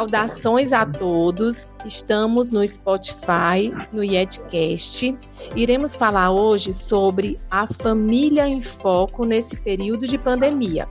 Saudações 0.00 0.72
a 0.72 0.86
todos. 0.86 1.66
Estamos 1.84 2.48
no 2.48 2.66
Spotify, 2.66 3.74
no 3.92 4.02
Yetcast. 4.02 5.14
Iremos 5.54 5.96
falar 5.96 6.30
hoje 6.30 6.72
sobre 6.72 7.38
a 7.50 7.66
família 7.66 8.48
em 8.48 8.62
foco 8.62 9.26
nesse 9.26 9.60
período 9.60 10.06
de 10.06 10.16
pandemia. 10.16 10.88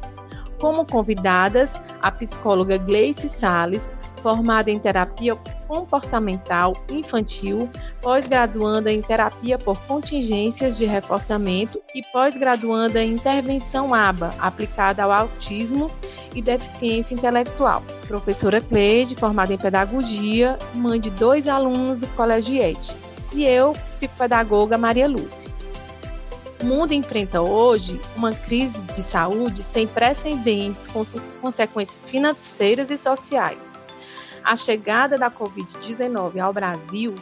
Como 0.60 0.86
convidadas, 0.86 1.82
a 2.02 2.12
psicóloga 2.12 2.78
Gleice 2.78 3.30
Sales, 3.30 3.96
formada 4.22 4.70
em 4.70 4.80
terapia 4.80 5.36
comportamental 5.68 6.76
infantil, 6.90 7.70
pós-graduanda 8.02 8.92
em 8.92 9.02
terapia 9.02 9.58
por 9.58 9.80
contingências 9.84 10.78
de 10.78 10.86
reforçamento 10.86 11.82
e 11.94 12.02
pós-graduanda 12.12 13.04
em 13.04 13.14
intervenção 13.14 13.94
ABA, 13.94 14.34
aplicada 14.40 15.04
ao 15.04 15.12
autismo 15.12 15.92
e 16.36 16.42
deficiência 16.42 17.14
intelectual. 17.14 17.84
Professora 18.08 18.62
Cleide, 18.62 19.16
formada 19.16 19.54
em 19.54 19.58
pedagogia, 19.58 20.58
mãe 20.74 21.00
de 21.00 21.10
dois 21.12 21.48
alunos 21.48 22.00
do 22.00 22.08
Colégio 22.08 22.56
IET. 22.56 22.96
E 23.32 23.46
eu, 23.46 23.74
psicopedagoga 23.86 24.78
Maria 24.78 25.08
Lúcia. 25.08 25.50
O 26.62 26.66
mundo 26.66 26.94
enfrenta 26.94 27.42
hoje 27.42 28.02
uma 28.18 28.34
crise 28.34 28.82
de 28.84 29.02
saúde 29.02 29.64
sem 29.64 29.88
precedentes, 29.88 30.88
com 30.88 31.04
consequências 31.42 32.10
financeiras 32.10 32.92
e 32.92 32.98
sociais. 32.98 33.69
A 34.44 34.56
chegada 34.56 35.18
da 35.18 35.30
Covid-19 35.30 36.40
ao 36.40 36.54
Brasil 36.54 37.16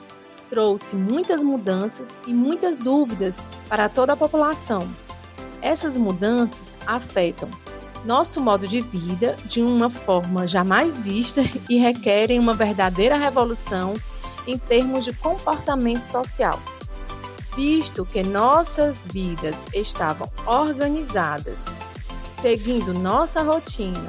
trouxe 0.49 0.95
muitas 0.95 1.43
mudanças 1.43 2.17
e 2.25 2.33
muitas 2.33 2.77
dúvidas 2.77 3.39
para 3.67 3.89
toda 3.89 4.13
a 4.13 4.17
população. 4.17 4.89
Essas 5.61 5.97
mudanças 5.97 6.77
afetam 6.85 7.49
nosso 8.05 8.39
modo 8.39 8.67
de 8.67 8.79
vida 8.79 9.35
de 9.45 9.61
uma 9.61 9.89
forma 9.89 10.47
jamais 10.47 11.01
vista 11.01 11.41
e 11.69 11.77
requerem 11.77 12.39
uma 12.39 12.53
verdadeira 12.53 13.17
revolução 13.17 13.93
em 14.45 14.57
termos 14.57 15.03
de 15.03 15.13
comportamento 15.13 16.05
social 16.05 16.59
visto 17.57 18.05
que 18.05 18.21
nossas 18.21 19.07
vidas 19.07 19.55
estavam 19.73 20.31
organizadas, 20.45 21.57
seguindo 22.39 22.93
nossa 22.93 23.41
rotina 23.41 24.07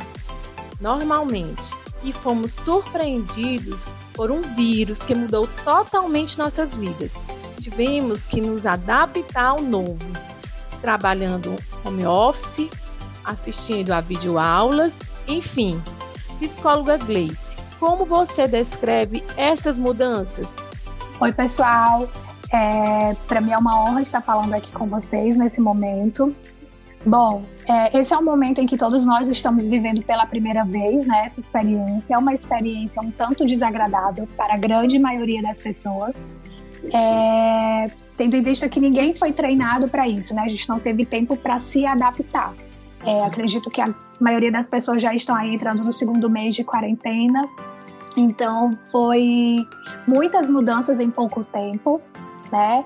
normalmente, 0.78 1.74
e 2.02 2.12
fomos 2.12 2.52
surpreendidos 2.52 3.86
por 4.14 4.30
um 4.30 4.42
vírus 4.54 4.98
que 5.00 5.14
mudou 5.14 5.48
totalmente 5.64 6.38
nossas 6.38 6.78
vidas. 6.78 7.12
Tivemos 7.60 8.24
que 8.24 8.40
nos 8.40 8.66
adaptar 8.66 9.46
ao 9.46 9.60
novo, 9.60 9.98
trabalhando 10.80 11.56
home 11.84 12.06
office, 12.06 12.68
assistindo 13.24 13.92
a 13.92 14.00
videoaulas, 14.00 15.12
enfim. 15.26 15.80
Psicóloga 16.38 16.96
Gleice, 16.98 17.56
como 17.80 18.04
você 18.04 18.46
descreve 18.46 19.24
essas 19.36 19.78
mudanças? 19.78 20.56
Oi, 21.20 21.32
pessoal. 21.32 22.08
É, 22.52 23.14
Para 23.26 23.40
mim 23.40 23.52
é 23.52 23.58
uma 23.58 23.78
honra 23.82 24.02
estar 24.02 24.22
falando 24.22 24.54
aqui 24.54 24.72
com 24.72 24.86
vocês 24.86 25.36
nesse 25.36 25.60
momento. 25.60 26.34
Bom, 27.06 27.44
é, 27.68 27.98
esse 27.98 28.12
é 28.12 28.18
um 28.18 28.24
momento 28.24 28.60
em 28.60 28.66
que 28.66 28.76
todos 28.76 29.06
nós 29.06 29.28
estamos 29.28 29.66
vivendo 29.66 30.02
pela 30.02 30.26
primeira 30.26 30.64
vez, 30.64 31.06
né? 31.06 31.22
Essa 31.24 31.40
experiência 31.40 32.14
é 32.14 32.18
uma 32.18 32.34
experiência 32.34 33.00
um 33.00 33.10
tanto 33.10 33.46
desagradável 33.46 34.28
para 34.36 34.54
a 34.54 34.58
grande 34.58 34.98
maioria 34.98 35.40
das 35.40 35.60
pessoas, 35.60 36.28
é, 36.92 37.84
tendo 38.16 38.36
em 38.36 38.42
vista 38.42 38.68
que 38.68 38.80
ninguém 38.80 39.14
foi 39.14 39.32
treinado 39.32 39.88
para 39.88 40.08
isso, 40.08 40.34
né? 40.34 40.42
A 40.42 40.48
gente 40.48 40.68
não 40.68 40.80
teve 40.80 41.06
tempo 41.06 41.36
para 41.36 41.58
se 41.58 41.86
adaptar. 41.86 42.52
É, 43.06 43.24
acredito 43.24 43.70
que 43.70 43.80
a 43.80 43.94
maioria 44.20 44.50
das 44.50 44.68
pessoas 44.68 45.00
já 45.00 45.14
estão 45.14 45.36
aí 45.36 45.54
entrando 45.54 45.84
no 45.84 45.92
segundo 45.92 46.28
mês 46.28 46.56
de 46.56 46.64
quarentena, 46.64 47.48
então 48.16 48.72
foi 48.90 49.64
muitas 50.06 50.48
mudanças 50.48 50.98
em 50.98 51.08
pouco 51.08 51.44
tempo 51.44 52.02
né? 52.52 52.84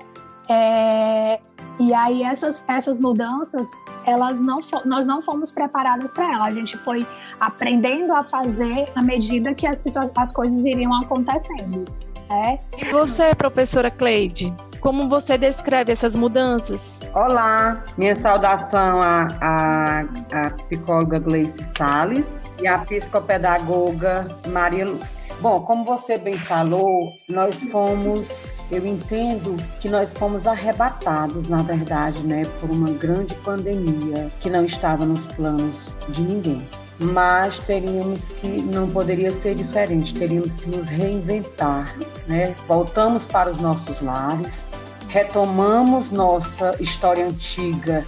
É, 0.49 1.39
e 1.79 1.93
aí 1.93 2.23
essas, 2.23 2.63
essas 2.67 2.99
mudanças, 2.99 3.71
elas 4.05 4.39
não 4.41 4.59
nós 4.85 5.07
não 5.07 5.21
fomos 5.21 5.51
preparadas 5.51 6.11
para 6.11 6.31
elas. 6.31 6.47
A 6.47 6.51
gente 6.51 6.77
foi 6.77 7.05
aprendendo 7.39 8.13
a 8.13 8.23
fazer 8.23 8.85
à 8.95 9.01
medida 9.01 9.53
que 9.53 9.65
as, 9.65 9.85
as 10.15 10.31
coisas 10.31 10.65
iriam 10.65 10.93
acontecendo. 10.93 11.85
Né? 12.29 12.59
E 12.77 12.85
você, 12.85 13.33
professora 13.35 13.89
Cleide? 13.89 14.53
Como 14.83 15.07
você 15.07 15.37
descreve 15.37 15.93
essas 15.93 16.13
mudanças? 16.13 16.99
Olá, 17.13 17.85
minha 17.97 18.13
saudação 18.13 19.01
à, 19.01 19.29
à, 19.39 20.01
à 20.33 20.49
psicóloga 20.55 21.19
Gleice 21.19 21.63
Sales 21.77 22.41
e 22.61 22.67
à 22.67 22.79
psicopedagoga 22.79 24.27
Maria 24.49 24.85
Lúcia. 24.85 25.33
Bom, 25.39 25.61
como 25.61 25.85
você 25.85 26.17
bem 26.17 26.35
falou, 26.35 27.13
nós 27.29 27.63
fomos, 27.63 28.61
eu 28.69 28.85
entendo 28.85 29.55
que 29.79 29.87
nós 29.87 30.11
fomos 30.11 30.45
arrebatados, 30.45 31.47
na 31.47 31.63
verdade, 31.63 32.21
né, 32.27 32.41
por 32.59 32.69
uma 32.69 32.89
grande 32.89 33.35
pandemia 33.35 34.29
que 34.41 34.49
não 34.49 34.65
estava 34.65 35.05
nos 35.05 35.25
planos 35.25 35.93
de 36.09 36.23
ninguém 36.23 36.61
mas 36.99 37.59
teríamos 37.59 38.29
que 38.29 38.47
não 38.47 38.89
poderia 38.89 39.31
ser 39.31 39.55
diferente, 39.55 40.13
teríamos 40.13 40.57
que 40.57 40.69
nos 40.69 40.87
reinventar, 40.87 41.95
né? 42.27 42.55
Voltamos 42.67 43.25
para 43.25 43.51
os 43.51 43.57
nossos 43.57 43.99
lares, 43.99 44.71
retomamos 45.07 46.11
nossa 46.11 46.75
história 46.81 47.25
antiga 47.25 48.05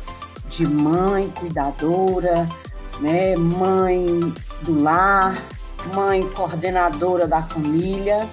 de 0.50 0.66
mãe 0.66 1.29
cuidadora, 1.29 2.47
né? 3.00 3.35
Mãe 3.35 4.34
do 4.62 4.81
lar, 4.81 5.41
mãe 5.94 6.28
coordenadora 6.29 7.28
da 7.28 7.41
família. 7.41 8.28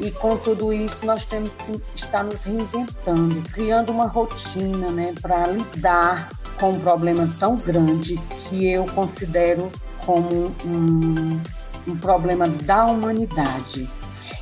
E 0.00 0.10
com 0.10 0.36
tudo 0.36 0.72
isso 0.72 1.06
nós 1.06 1.24
temos 1.24 1.56
que 1.56 1.80
estar 1.94 2.24
nos 2.24 2.42
reinventando, 2.42 3.40
criando 3.52 3.92
uma 3.92 4.08
rotina, 4.08 4.90
né, 4.90 5.14
para 5.22 5.46
lidar 5.46 6.30
com 6.58 6.70
um 6.70 6.80
problema 6.80 7.32
tão 7.38 7.56
grande 7.56 8.16
que 8.16 8.66
eu 8.66 8.86
considero 8.86 9.70
como 10.04 10.54
um, 10.64 11.40
um 11.86 11.96
problema 11.96 12.48
da 12.48 12.86
humanidade. 12.86 13.88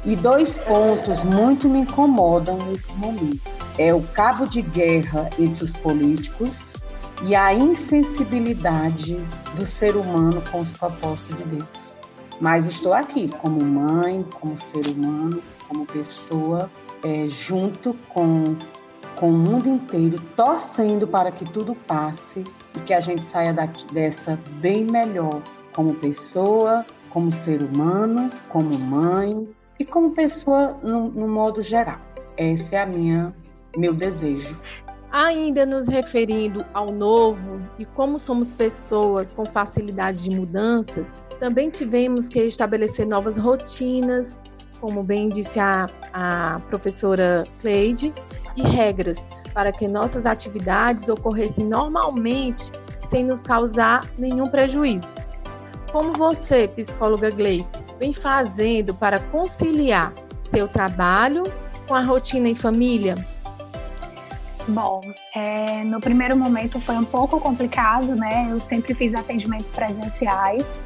E 0.04 0.16
dois 0.16 0.58
pontos 0.58 1.22
muito 1.22 1.68
me 1.68 1.80
incomodam 1.80 2.56
nesse 2.66 2.92
momento. 2.94 3.40
É 3.78 3.94
o 3.94 4.02
cabo 4.02 4.46
de 4.46 4.60
guerra 4.60 5.30
entre 5.38 5.64
os 5.64 5.76
políticos 5.76 6.76
e 7.24 7.34
a 7.36 7.54
insensibilidade 7.54 9.16
do 9.54 9.64
ser 9.64 9.96
humano 9.96 10.42
com 10.50 10.60
os 10.60 10.70
propósitos 10.70 11.36
de 11.36 11.44
Deus. 11.44 11.98
Mas 12.40 12.66
estou 12.66 12.92
aqui 12.92 13.28
como 13.28 13.64
mãe, 13.64 14.26
como 14.40 14.58
ser 14.58 14.84
humano, 14.88 15.40
como 15.68 15.86
pessoa, 15.86 16.68
é, 17.04 17.28
junto 17.28 17.94
com 18.08 18.56
com 19.16 19.30
o 19.30 19.32
mundo 19.32 19.68
inteiro, 19.68 20.20
torcendo 20.36 21.06
para 21.06 21.30
que 21.30 21.44
tudo 21.44 21.74
passe 21.74 22.44
e 22.76 22.80
que 22.80 22.94
a 22.94 23.00
gente 23.00 23.24
saia 23.24 23.52
daqui, 23.52 23.86
dessa 23.92 24.38
bem 24.60 24.84
melhor, 24.84 25.42
como 25.72 25.94
pessoa, 25.94 26.84
como 27.10 27.30
ser 27.30 27.62
humano, 27.62 28.30
como 28.48 28.78
mãe 28.86 29.48
e 29.78 29.84
como 29.84 30.14
pessoa 30.14 30.78
no, 30.82 31.08
no 31.10 31.28
modo 31.28 31.60
geral. 31.62 32.00
Esse 32.36 32.74
é 32.74 32.82
a 32.82 32.86
minha 32.86 33.34
meu 33.76 33.94
desejo. 33.94 34.60
Ainda 35.10 35.66
nos 35.66 35.88
referindo 35.88 36.64
ao 36.72 36.90
novo 36.90 37.60
e 37.78 37.84
como 37.84 38.18
somos 38.18 38.50
pessoas 38.50 39.32
com 39.32 39.44
facilidade 39.44 40.24
de 40.24 40.34
mudanças, 40.34 41.22
também 41.38 41.68
tivemos 41.68 42.28
que 42.28 42.40
estabelecer 42.40 43.06
novas 43.06 43.36
rotinas, 43.36 44.40
como 44.80 45.02
bem 45.02 45.28
disse 45.28 45.60
a, 45.60 45.88
a 46.14 46.60
professora 46.68 47.44
Cleide, 47.60 48.12
e 48.56 48.62
regras 48.62 49.30
para 49.52 49.72
que 49.72 49.86
nossas 49.86 50.26
atividades 50.26 51.08
ocorressem 51.08 51.66
normalmente 51.66 52.72
sem 53.06 53.24
nos 53.24 53.42
causar 53.42 54.04
nenhum 54.18 54.46
prejuízo. 54.46 55.14
Como 55.92 56.14
você, 56.14 56.66
psicóloga 56.68 57.30
Gleice, 57.30 57.84
vem 57.98 58.14
fazendo 58.14 58.94
para 58.94 59.20
conciliar 59.20 60.12
seu 60.48 60.66
trabalho 60.66 61.42
com 61.86 61.94
a 61.94 62.00
rotina 62.00 62.48
em 62.48 62.54
família? 62.54 63.14
Bom, 64.68 65.02
é, 65.34 65.82
no 65.84 66.00
primeiro 66.00 66.36
momento 66.36 66.80
foi 66.80 66.96
um 66.96 67.04
pouco 67.04 67.38
complicado, 67.40 68.14
né? 68.14 68.48
Eu 68.50 68.58
sempre 68.58 68.94
fiz 68.94 69.14
atendimentos 69.14 69.70
presenciais, 69.70 70.78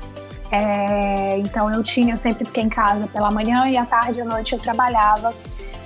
é, 0.51 1.39
então 1.39 1.73
eu 1.73 1.83
tinha, 1.83 2.15
eu 2.15 2.19
sempre 2.19 2.45
fiquei 2.45 2.65
em 2.65 2.69
casa 2.69 3.07
pela 3.09 3.31
manhã 3.31 3.69
e 3.69 3.77
à 3.77 3.85
tarde 3.85 4.19
e 4.19 4.23
à 4.23 4.25
noite 4.25 4.55
eu 4.55 4.59
trabalhava 4.59 5.35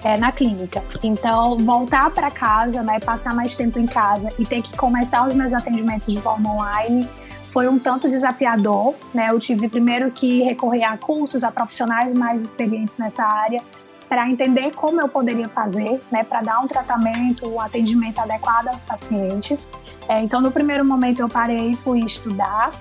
é, 0.05 0.17
na 0.17 0.33
clínica. 0.33 0.83
Então, 1.03 1.57
voltar 1.59 2.11
para 2.11 2.31
casa, 2.31 2.83
né, 2.83 2.99
passar 3.01 3.35
mais 3.35 3.57
tempo 3.57 3.79
em 3.79 3.87
casa 3.87 4.29
e 4.39 4.45
ter 4.45 4.63
que 4.63 4.77
começar 4.77 5.27
os 5.27 5.35
meus 5.35 5.53
atendimentos 5.53 6.13
de 6.13 6.21
forma 6.21 6.55
online 6.55 7.09
foi 7.49 7.69
um 7.69 7.79
tanto 7.79 8.09
desafiador, 8.09 8.95
né? 9.13 9.29
Eu 9.31 9.39
tive 9.41 9.69
primeiro 9.69 10.11
que 10.13 10.43
recorrer 10.43 10.85
a 10.85 10.97
cursos, 10.97 11.43
a 11.43 11.51
profissionais 11.51 12.15
mais 12.15 12.45
experientes 12.45 12.97
nessa 12.99 13.25
área 13.25 13.61
para 14.09 14.29
entender 14.29 14.73
como 14.75 15.01
eu 15.01 15.09
poderia 15.09 15.49
fazer, 15.49 16.03
né, 16.11 16.25
para 16.25 16.43
dar 16.43 16.59
um 16.61 16.67
tratamento, 16.67 17.49
um 17.49 17.61
atendimento 17.61 18.19
adequado 18.19 18.69
aos 18.69 18.83
pacientes. 18.83 19.69
É, 20.09 20.21
então, 20.21 20.41
no 20.41 20.51
primeiro 20.51 20.85
momento, 20.85 21.21
eu 21.21 21.29
parei 21.29 21.75
fui 21.75 22.01
estudar. 22.01 22.73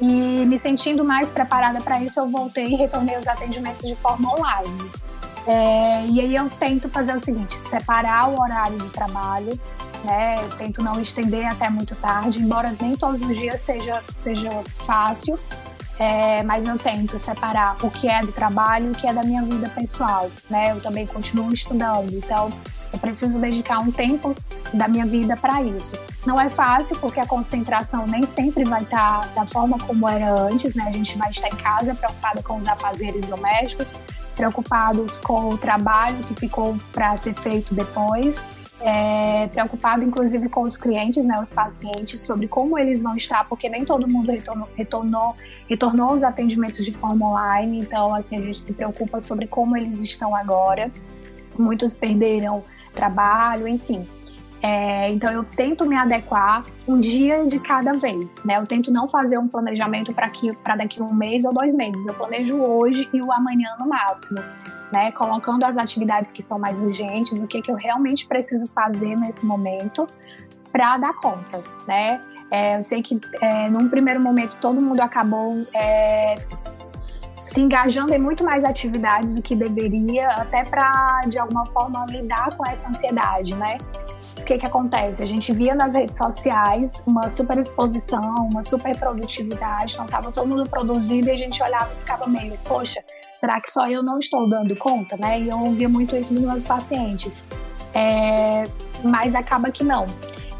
E 0.00 0.46
me 0.46 0.58
sentindo 0.58 1.04
mais 1.04 1.30
preparada 1.30 1.80
para 1.80 2.00
isso, 2.00 2.20
eu 2.20 2.28
voltei 2.28 2.68
e 2.68 2.74
retornei 2.76 3.18
os 3.18 3.26
atendimentos 3.26 3.82
de 3.82 3.96
forma 3.96 4.32
online. 4.32 4.90
É, 5.48 6.04
e 6.06 6.20
aí 6.20 6.36
eu 6.36 6.50
tento 6.50 6.90
fazer 6.90 7.14
o 7.14 7.20
seguinte: 7.20 7.58
separar 7.58 8.28
o 8.28 8.38
horário 8.38 8.76
de 8.76 8.90
trabalho, 8.90 9.58
né? 10.04 10.44
Eu 10.44 10.50
tento 10.50 10.82
não 10.82 11.00
estender 11.00 11.46
até 11.46 11.70
muito 11.70 11.96
tarde, 11.96 12.38
embora 12.38 12.74
nem 12.78 12.94
todos 12.94 13.22
os 13.22 13.34
dias 13.34 13.58
seja, 13.62 14.02
seja 14.14 14.50
fácil, 14.84 15.38
é, 15.98 16.42
mas 16.42 16.66
eu 16.66 16.78
tento 16.78 17.18
separar 17.18 17.78
o 17.82 17.90
que 17.90 18.08
é 18.08 18.20
do 18.20 18.30
trabalho 18.30 18.88
e 18.88 18.90
o 18.90 18.94
que 18.94 19.06
é 19.06 19.12
da 19.12 19.22
minha 19.22 19.42
vida 19.42 19.70
pessoal, 19.70 20.30
né? 20.50 20.72
Eu 20.72 20.82
também 20.82 21.06
continuo 21.06 21.50
estudando, 21.50 22.12
então 22.12 22.52
eu 22.92 22.98
preciso 22.98 23.38
dedicar 23.38 23.78
um 23.78 23.90
tempo 23.90 24.34
da 24.74 24.86
minha 24.86 25.06
vida 25.06 25.34
para 25.34 25.62
isso. 25.62 25.98
Não 26.26 26.38
é 26.38 26.50
fácil 26.50 26.94
porque 26.98 27.20
a 27.20 27.26
concentração 27.26 28.06
nem 28.06 28.26
sempre 28.26 28.64
vai 28.64 28.82
estar 28.82 29.20
tá 29.20 29.40
da 29.40 29.46
forma 29.46 29.78
como 29.78 30.06
era 30.06 30.30
antes, 30.30 30.74
né? 30.74 30.84
A 30.88 30.92
gente 30.92 31.16
vai 31.16 31.30
estar 31.30 31.48
em 31.48 31.56
casa 31.56 31.94
preocupado 31.94 32.42
com 32.42 32.58
os 32.58 32.68
afazeres 32.68 33.26
domésticos, 33.26 33.94
preocupados 34.38 35.12
com 35.18 35.50
o 35.50 35.58
trabalho 35.58 36.16
que 36.24 36.34
ficou 36.34 36.78
para 36.92 37.14
ser 37.18 37.34
feito 37.34 37.74
depois 37.74 38.46
é, 38.80 39.48
preocupado 39.48 40.04
inclusive 40.04 40.48
com 40.48 40.62
os 40.62 40.76
clientes, 40.76 41.24
né, 41.24 41.40
os 41.40 41.50
pacientes, 41.50 42.20
sobre 42.20 42.46
como 42.46 42.78
eles 42.78 43.02
vão 43.02 43.16
estar, 43.16 43.48
porque 43.48 43.68
nem 43.68 43.84
todo 43.84 44.08
mundo 44.08 44.30
retornou, 44.30 44.68
retornou, 44.76 45.36
retornou 45.68 46.14
os 46.14 46.22
atendimentos 46.22 46.84
de 46.84 46.92
forma 46.92 47.28
online, 47.28 47.80
então 47.80 48.14
assim 48.14 48.38
a 48.38 48.40
gente 48.40 48.60
se 48.60 48.72
preocupa 48.72 49.20
sobre 49.20 49.46
como 49.46 49.76
eles 49.76 50.00
estão 50.00 50.34
agora. 50.34 50.90
Muitos 51.58 51.94
perderam 51.94 52.62
trabalho, 52.94 53.66
enfim. 53.66 54.08
É, 54.62 55.10
então 55.10 55.30
eu 55.30 55.44
tento 55.44 55.86
me 55.86 55.96
adequar 55.96 56.64
um 56.86 56.98
dia 56.98 57.46
de 57.46 57.60
cada 57.60 57.92
vez, 57.92 58.42
né? 58.44 58.58
Eu 58.58 58.66
tento 58.66 58.90
não 58.90 59.08
fazer 59.08 59.38
um 59.38 59.46
planejamento 59.46 60.12
para 60.12 60.76
daqui 60.76 61.00
um 61.00 61.14
mês 61.14 61.44
ou 61.44 61.52
dois 61.52 61.74
meses. 61.74 62.06
Eu 62.06 62.14
planejo 62.14 62.56
hoje 62.56 63.08
e 63.12 63.20
o 63.20 63.32
amanhã 63.32 63.76
no 63.78 63.88
máximo 63.88 64.40
né? 64.92 65.12
Colocando 65.12 65.64
as 65.64 65.76
atividades 65.76 66.32
que 66.32 66.42
são 66.42 66.58
mais 66.58 66.80
urgentes, 66.80 67.42
o 67.42 67.46
que, 67.46 67.60
que 67.60 67.70
eu 67.70 67.76
realmente 67.76 68.26
preciso 68.26 68.66
fazer 68.68 69.16
nesse 69.16 69.44
momento 69.44 70.06
para 70.72 70.98
dar 70.98 71.14
conta, 71.14 71.62
né? 71.86 72.20
É, 72.50 72.76
eu 72.76 72.82
sei 72.82 73.02
que 73.02 73.20
é, 73.42 73.68
num 73.68 73.88
primeiro 73.88 74.20
momento 74.20 74.56
todo 74.58 74.80
mundo 74.80 75.00
acabou 75.00 75.66
é, 75.74 76.36
se 77.36 77.60
engajando 77.60 78.14
em 78.14 78.18
muito 78.18 78.42
mais 78.42 78.64
atividades 78.64 79.36
do 79.36 79.42
que 79.42 79.54
deveria, 79.54 80.28
até 80.28 80.64
para 80.64 81.20
de 81.28 81.38
alguma 81.38 81.66
forma 81.66 82.06
lidar 82.08 82.56
com 82.56 82.66
essa 82.66 82.88
ansiedade, 82.88 83.54
né? 83.54 83.76
Que 84.48 84.56
que 84.56 84.64
acontece? 84.64 85.22
A 85.22 85.26
gente 85.26 85.52
via 85.52 85.74
nas 85.74 85.94
redes 85.94 86.16
sociais 86.16 87.02
uma 87.06 87.28
super 87.28 87.58
exposição, 87.58 88.34
uma 88.50 88.62
super 88.62 88.98
produtividade, 88.98 89.92
então 89.92 90.06
tava 90.06 90.32
todo 90.32 90.48
mundo 90.48 90.66
produzindo 90.66 91.28
e 91.28 91.32
a 91.32 91.36
gente 91.36 91.62
olhava 91.62 91.92
e 91.92 91.96
ficava 91.96 92.26
meio, 92.26 92.58
poxa, 92.64 93.04
será 93.36 93.60
que 93.60 93.70
só 93.70 93.86
eu 93.90 94.02
não 94.02 94.18
estou 94.18 94.48
dando 94.48 94.74
conta, 94.74 95.18
né? 95.18 95.38
E 95.38 95.50
eu 95.50 95.58
ouvia 95.58 95.86
muito 95.86 96.16
isso 96.16 96.32
dos 96.32 96.42
meus 96.42 96.64
pacientes. 96.64 97.44
É, 97.92 98.64
mas 99.04 99.34
acaba 99.34 99.70
que 99.70 99.84
não. 99.84 100.06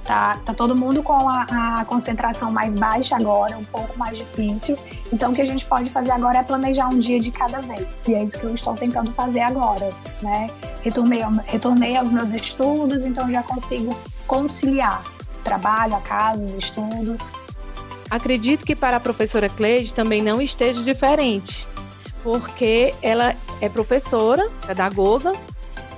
Tá, 0.08 0.38
tá 0.42 0.54
todo 0.54 0.74
mundo 0.74 1.02
com 1.02 1.28
a, 1.28 1.80
a, 1.80 1.84
concentração 1.84 2.50
mais 2.50 2.74
baixa 2.74 3.14
agora, 3.14 3.58
um 3.58 3.64
pouco 3.64 3.98
mais 3.98 4.16
difícil. 4.16 4.78
Então, 5.12 5.32
o 5.32 5.34
que 5.34 5.42
a 5.42 5.44
gente 5.44 5.66
pode 5.66 5.90
fazer 5.90 6.12
agora 6.12 6.38
é 6.38 6.42
planejar 6.42 6.88
um 6.88 6.98
dia 6.98 7.20
de 7.20 7.30
cada 7.30 7.60
vez. 7.60 8.08
E 8.08 8.14
é 8.14 8.24
isso 8.24 8.38
que 8.38 8.44
eu 8.46 8.54
estou 8.54 8.74
tentando 8.74 9.12
fazer 9.12 9.40
agora, 9.40 9.92
né? 10.22 10.48
Retornei, 10.80 11.20
retornei 11.44 11.94
aos 11.94 12.10
meus 12.10 12.32
estudos, 12.32 13.04
então 13.04 13.30
já 13.30 13.42
consigo 13.42 13.94
conciliar 14.26 15.04
trabalho, 15.44 15.96
a 15.96 16.00
casa, 16.00 16.42
os 16.42 16.56
estudos. 16.56 17.30
Acredito 18.10 18.64
que 18.64 18.74
para 18.74 18.96
a 18.96 19.00
professora 19.00 19.50
Cleide 19.50 19.92
também 19.92 20.22
não 20.22 20.40
esteja 20.40 20.82
diferente 20.82 21.66
porque 22.22 22.94
ela 23.02 23.34
é 23.60 23.68
professora, 23.68 24.48
pedagoga 24.66 25.32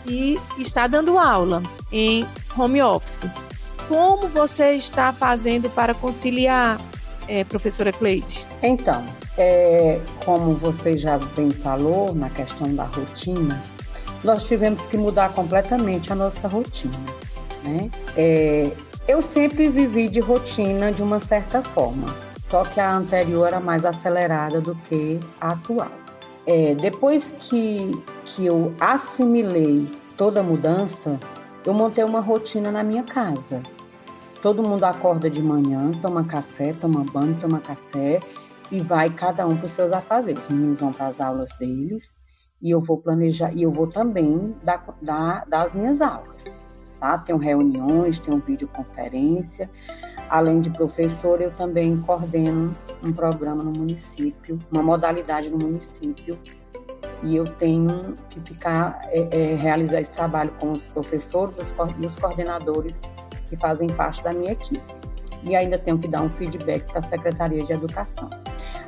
e 0.04 0.36
está 0.58 0.88
dando 0.88 1.16
aula 1.16 1.62
em 1.92 2.26
home 2.58 2.82
office. 2.82 3.22
Como 3.90 4.28
você 4.28 4.75
está 4.75 5.12
fazendo 5.12 5.69
para 5.69 5.92
conciliar, 5.92 6.81
é, 7.26 7.42
professora 7.42 7.92
Cleide? 7.92 8.46
Então, 8.62 9.04
é, 9.37 10.00
como 10.25 10.54
você 10.54 10.96
já 10.96 11.19
bem 11.37 11.50
falou 11.50 12.14
na 12.14 12.31
questão 12.31 12.72
da 12.72 12.84
rotina, 12.84 13.60
nós 14.22 14.44
tivemos 14.44 14.87
que 14.87 14.96
mudar 14.96 15.32
completamente 15.32 16.12
a 16.12 16.14
nossa 16.14 16.46
rotina. 16.46 16.94
Né? 17.64 17.90
É, 18.16 18.70
eu 19.08 19.20
sempre 19.20 19.69
vivi 19.69 20.08
de 20.08 20.20
rotina 20.20 20.93
de 20.93 21.02
uma 21.02 21.19
certa 21.19 21.60
forma, 21.60 22.06
só 22.38 22.62
que 22.62 22.78
a 22.78 22.94
anterior 22.94 23.48
era 23.48 23.58
mais 23.58 23.84
acelerada 23.84 24.60
do 24.60 24.76
que 24.88 25.19
a 25.40 25.48
atual. 25.48 25.90
É, 26.46 26.76
depois 26.76 27.34
que, 27.40 28.00
que 28.25 28.46
eu 28.46 28.72
assimilei 28.78 29.88
toda 30.16 30.38
a 30.38 30.44
mudança, 30.44 31.19
eu 31.66 31.75
montei 31.75 32.04
uma 32.04 32.20
rotina 32.20 32.70
na 32.70 32.84
minha 32.84 33.02
casa. 33.02 33.60
Todo 34.42 34.62
mundo 34.62 34.84
acorda 34.84 35.28
de 35.28 35.42
manhã, 35.42 35.90
toma 36.00 36.25
café, 36.25 36.72
toma 36.72 37.04
banho, 37.12 37.38
toma 37.38 37.60
café 37.60 38.20
e 38.70 38.81
vai 38.81 39.10
cada 39.10 39.46
um 39.46 39.54
para 39.54 39.66
os 39.66 39.72
seus 39.72 39.92
afazeres. 39.92 40.44
Os 40.44 40.48
meninos 40.48 40.81
vão 40.81 40.92
para 40.92 41.08
as 41.08 41.20
aulas 41.20 41.50
deles 41.58 42.19
e 42.62 42.70
eu 42.70 42.81
vou 42.81 42.96
planejar, 42.96 43.52
e 43.54 43.62
eu 43.62 43.70
vou 43.70 43.87
também 43.87 44.54
dar, 44.62 44.82
dar, 45.02 45.44
dar 45.46 45.62
as 45.62 45.75
minhas 45.75 46.00
aulas. 46.00 46.58
Tá? 46.98 47.19
Tenho 47.19 47.38
reuniões, 47.38 48.19
tenho 48.19 48.38
videoconferência. 48.38 49.70
Além 50.31 50.60
de 50.60 50.70
professor, 50.70 51.43
eu 51.43 51.50
também 51.50 52.00
coordeno 52.00 52.75
um 53.04 53.12
programa 53.12 53.62
no 53.62 53.72
município, 53.72 54.58
uma 54.70 54.82
modalidade 54.82 55.50
no 55.50 55.58
município, 55.58 56.38
e 57.22 57.36
eu 57.36 57.44
tenho 57.44 58.16
que 58.31 58.40
ficar, 58.40 59.00
é, 59.08 59.52
é, 59.52 59.54
realizar 59.54 60.00
esse 60.00 60.12
trabalho 60.12 60.52
com 60.58 60.72
os 60.72 60.86
professores 60.86 61.58
os 61.58 62.16
coordenadores 62.16 63.02
que 63.50 63.56
fazem 63.56 63.88
parte 63.88 64.23
da 64.25 64.32
minha 64.32 64.52
equipe. 64.52 64.82
E 65.43 65.56
ainda 65.56 65.79
tenho 65.79 65.99
que 65.99 66.08
dar 66.08 66.23
um 66.23 66.31
feedback 66.31 66.85
para 66.85 66.99
a 66.99 67.02
Secretaria 67.02 67.64
de 67.64 67.73
Educação. 67.73 68.31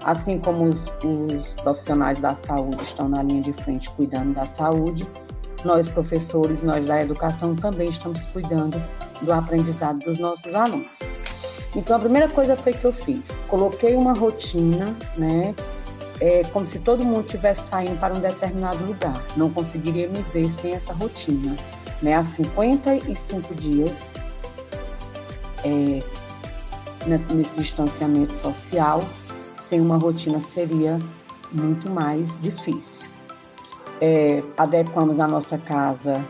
Assim 0.04 0.38
como 0.38 0.64
os, 0.64 0.94
os 1.04 1.54
profissionais 1.54 2.18
da 2.18 2.34
saúde 2.34 2.82
estão 2.82 3.08
na 3.08 3.22
linha 3.22 3.42
de 3.42 3.52
frente 3.52 3.90
cuidando 3.90 4.34
da 4.34 4.44
saúde, 4.44 5.06
nós, 5.64 5.88
professores, 5.88 6.62
nós 6.62 6.86
da 6.86 7.00
educação, 7.00 7.54
também 7.54 7.88
estamos 7.88 8.22
cuidando 8.22 8.82
do 9.20 9.32
aprendizado 9.32 9.98
dos 10.00 10.18
nossos 10.18 10.54
alunos. 10.54 11.00
Então, 11.74 11.96
a 11.96 12.00
primeira 12.00 12.28
coisa 12.28 12.56
foi 12.56 12.72
que 12.72 12.84
eu 12.84 12.92
fiz, 12.92 13.42
coloquei 13.48 13.94
uma 13.96 14.12
rotina, 14.12 14.94
né? 15.16 15.54
É 16.20 16.42
como 16.52 16.66
se 16.66 16.78
todo 16.78 17.04
mundo 17.04 17.24
estivesse 17.24 17.68
saindo 17.68 17.98
para 17.98 18.14
um 18.14 18.20
determinado 18.20 18.84
lugar. 18.84 19.20
Não 19.36 19.50
conseguiria 19.50 20.08
me 20.08 20.20
ver 20.32 20.48
sem 20.48 20.72
essa 20.72 20.92
rotina. 20.92 21.56
Né? 22.00 22.14
Há 22.14 22.22
55 22.22 23.54
dias, 23.54 24.10
é, 25.64 26.02
nesse, 27.06 27.32
nesse 27.32 27.54
distanciamento 27.54 28.34
social, 28.34 29.02
sem 29.58 29.80
uma 29.80 29.96
rotina 29.96 30.40
seria 30.40 30.98
muito 31.52 31.90
mais 31.90 32.40
difícil. 32.40 33.10
É, 34.00 34.42
adequamos 34.56 35.20
a 35.20 35.28
nossa 35.28 35.58
casa 35.58 36.24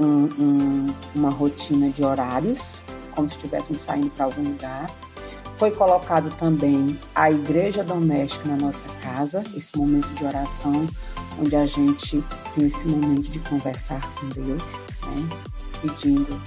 um, 0.00 0.28
um, 0.38 0.94
uma 1.14 1.30
rotina 1.30 1.88
de 1.90 2.04
horários, 2.04 2.82
como 3.14 3.28
se 3.28 3.36
estivéssemos 3.36 3.80
saindo 3.80 4.10
para 4.10 4.26
algum 4.26 4.42
lugar. 4.42 4.90
Foi 5.56 5.72
colocado 5.72 6.30
também 6.36 6.98
a 7.14 7.30
igreja 7.32 7.82
doméstica 7.82 8.48
na 8.48 8.56
nossa 8.56 8.88
casa, 9.02 9.42
esse 9.56 9.76
momento 9.76 10.06
de 10.14 10.24
oração, 10.24 10.86
onde 11.40 11.56
a 11.56 11.66
gente 11.66 12.22
tem 12.54 12.66
esse 12.66 12.86
momento 12.86 13.28
de 13.28 13.40
conversar 13.40 14.00
com 14.14 14.28
Deus, 14.28 14.62
né? 15.06 15.28
pedindo 15.82 16.40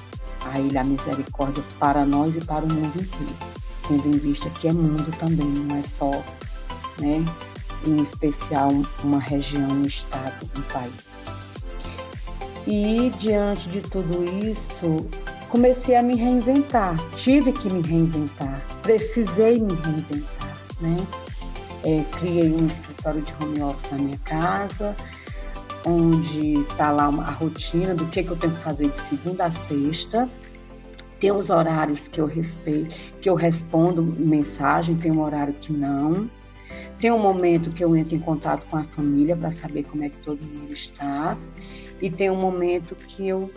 a 0.45 0.59
Ele 0.59 0.77
a 0.77 0.83
misericórdia 0.83 1.63
para 1.79 2.05
nós 2.05 2.35
e 2.35 2.41
para 2.41 2.65
o 2.65 2.69
mundo 2.69 2.95
inteiro, 2.95 3.35
tendo 3.87 4.07
em 4.07 4.17
vista 4.17 4.49
que 4.49 4.67
é 4.67 4.73
mundo 4.73 5.11
também, 5.17 5.47
não 5.47 5.77
é 5.77 5.83
só, 5.83 6.11
né, 6.99 7.23
em 7.85 8.01
especial 8.01 8.71
uma 9.03 9.19
região, 9.19 9.67
um 9.69 9.85
estado, 9.85 10.49
um 10.55 10.61
país. 10.73 11.25
E 12.67 13.11
diante 13.17 13.69
de 13.69 13.81
tudo 13.81 14.23
isso, 14.23 15.07
comecei 15.49 15.95
a 15.95 16.03
me 16.03 16.15
reinventar. 16.15 16.95
Tive 17.15 17.51
que 17.51 17.69
me 17.69 17.81
reinventar, 17.81 18.61
precisei 18.83 19.59
me 19.59 19.73
reinventar, 19.73 20.57
né? 20.79 20.97
É, 21.83 22.03
criei 22.19 22.53
um 22.53 22.67
escritório 22.67 23.21
de 23.21 23.33
home 23.41 23.61
office 23.63 23.89
na 23.91 23.97
minha 23.97 24.17
casa, 24.19 24.95
onde 25.85 26.59
está 26.59 26.91
lá 26.91 27.09
uma, 27.09 27.23
a 27.23 27.31
rotina 27.31 27.93
do 27.93 28.05
que, 28.07 28.23
que 28.23 28.31
eu 28.31 28.37
tenho 28.37 28.53
que 28.53 28.59
fazer 28.59 28.89
de 28.89 28.99
segunda 28.99 29.45
a 29.45 29.51
sexta. 29.51 30.29
Tem 31.19 31.31
os 31.31 31.49
horários 31.49 32.07
que 32.07 32.19
eu 32.19 32.25
respeito, 32.25 32.95
que 33.19 33.29
eu 33.29 33.35
respondo 33.35 34.01
mensagem, 34.01 34.95
tem 34.95 35.11
um 35.11 35.21
horário 35.21 35.53
que 35.53 35.71
não. 35.71 36.29
Tem 36.99 37.11
um 37.11 37.19
momento 37.19 37.71
que 37.71 37.83
eu 37.83 37.95
entro 37.95 38.15
em 38.15 38.19
contato 38.19 38.65
com 38.67 38.77
a 38.77 38.83
família 38.83 39.35
para 39.35 39.51
saber 39.51 39.83
como 39.83 40.03
é 40.03 40.09
que 40.09 40.17
todo 40.19 40.41
mundo 40.43 40.71
está. 40.71 41.37
E 42.01 42.09
tem 42.09 42.29
um 42.29 42.35
momento 42.35 42.95
que 42.95 43.27
eu 43.27 43.51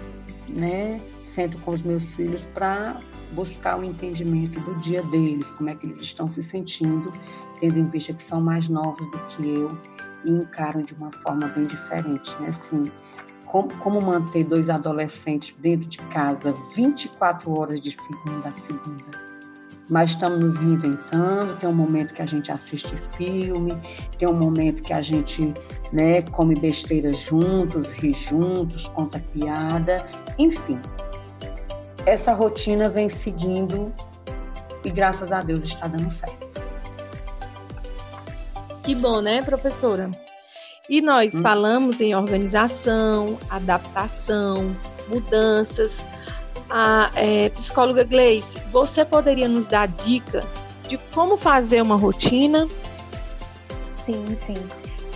né, 0.49 1.01
sento 1.23 1.59
com 1.59 1.71
os 1.71 1.83
meus 1.83 2.15
filhos 2.15 2.45
para 2.45 3.01
buscar 3.33 3.79
o 3.79 3.85
entendimento 3.85 4.61
do 4.61 4.75
dia 4.81 5.03
deles, 5.05 5.51
como 5.51 5.71
é 5.71 5.75
que 5.75 5.87
eles 5.87 6.01
estão 6.01 6.29
se 6.29 6.43
sentindo, 6.43 7.13
tendo 7.61 7.79
em 7.79 7.89
vista 7.89 8.13
que 8.13 8.23
são 8.23 8.41
mais 8.41 8.69
novos 8.69 9.11
do 9.11 9.19
que 9.27 9.43
eu 9.43 9.94
e 10.25 10.31
encaram 10.31 10.83
de 10.83 10.95
uma 10.95 11.11
forma 11.23 11.49
bem 11.49 11.67
diferente, 11.67 12.37
né? 12.41 12.49
Assim, 12.49 12.91
como, 13.47 13.75
como 13.79 14.01
manter 14.01 14.45
dois 14.45 14.69
adolescentes 14.69 15.55
dentro 15.61 15.89
de 15.89 15.99
casa 15.99 16.53
24 16.75 17.59
horas 17.59 17.81
de 17.81 17.93
segunda 17.93 18.49
a 18.49 18.53
segunda? 18.53 19.35
mas 19.89 20.11
estamos 20.11 20.41
nos 20.41 20.57
reinventando. 20.57 21.57
Tem 21.57 21.69
um 21.69 21.75
momento 21.75 22.15
que 22.15 22.23
a 22.23 22.27
gente 22.27 22.51
assiste 22.51 22.97
filme, 23.17 23.77
tem 24.19 24.29
um 24.29 24.35
momento 24.35 24.83
que 24.83 24.93
a 24.93 25.01
gente 25.01 25.53
né, 25.93 26.23
come 26.23 26.55
besteira 26.55 27.13
juntos, 27.13 27.91
ri 27.91 28.13
juntos, 28.13 28.89
conta 28.89 29.19
piada, 29.33 30.07
enfim. 30.39 30.81
Essa 32.07 32.33
rotina 32.35 32.89
vem 32.89 33.09
seguindo 33.09 33.93
e 34.85 34.91
graças 34.91 35.33
a 35.33 35.41
Deus 35.41 35.65
está 35.65 35.87
dando 35.87 36.11
certo. 36.11 36.44
Que 38.85 38.95
bom, 38.95 39.21
né, 39.21 39.43
professora? 39.43 40.11
E 40.89 41.01
nós 41.01 41.35
hum. 41.35 41.43
falamos 41.43 42.01
em 42.01 42.15
organização, 42.15 43.39
adaptação, 43.49 44.77
mudanças. 45.09 46.05
A 46.69 47.11
é, 47.15 47.49
psicóloga 47.51 48.05
Gleice, 48.05 48.59
você 48.71 49.05
poderia 49.05 49.49
nos 49.49 49.67
dar 49.67 49.89
dica 49.89 50.45
de 50.89 50.99
como 51.15 51.37
fazer 51.37 51.81
uma 51.81 51.97
rotina? 51.97 52.69
Sim, 54.05 54.37
sim. 54.45 54.55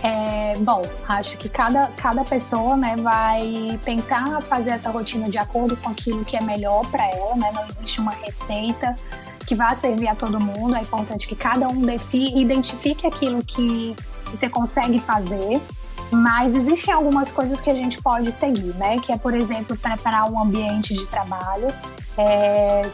É, 0.01 0.55
bom, 0.59 0.81
acho 1.07 1.37
que 1.37 1.49
cada, 1.49 1.87
cada 1.97 2.23
pessoa 2.23 2.77
né, 2.77 2.95
vai 2.95 3.77
tentar 3.83 4.41
fazer 4.41 4.71
essa 4.71 4.89
rotina 4.89 5.29
de 5.29 5.37
acordo 5.37 5.75
com 5.77 5.89
aquilo 5.89 6.23
que 6.23 6.37
é 6.37 6.41
melhor 6.41 6.89
para 6.89 7.05
ela, 7.09 7.35
né? 7.35 7.51
Não 7.53 7.67
existe 7.67 7.99
uma 7.99 8.11
receita 8.11 8.97
que 9.49 9.55
vá 9.55 9.75
servir 9.75 10.07
a 10.07 10.13
todo 10.13 10.39
mundo. 10.39 10.75
É 10.75 10.81
importante 10.81 11.27
que 11.27 11.35
cada 11.35 11.67
um 11.67 11.81
define, 11.81 12.39
identifique 12.39 13.07
aquilo 13.07 13.43
que 13.43 13.95
você 14.25 14.47
consegue 14.47 14.99
fazer. 14.99 15.59
Mas 16.11 16.53
existem 16.53 16.93
algumas 16.93 17.31
coisas 17.31 17.59
que 17.59 17.69
a 17.69 17.73
gente 17.73 17.99
pode 17.99 18.31
seguir, 18.31 18.75
né? 18.75 18.99
Que 18.99 19.11
é, 19.11 19.17
por 19.17 19.33
exemplo, 19.33 19.75
preparar 19.75 20.31
um 20.31 20.39
ambiente 20.39 20.93
de 20.93 21.03
trabalho. 21.07 21.67
É, 22.15 22.87